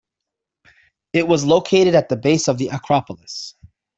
It 1.13 1.27
was 1.27 1.45
located 1.45 1.93
at 1.93 2.09
the 2.09 2.15
base 2.17 2.47
of 2.47 2.57
the 2.57 2.69
Acropolis. 2.69 3.53